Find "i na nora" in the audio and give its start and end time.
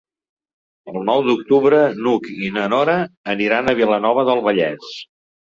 2.47-2.97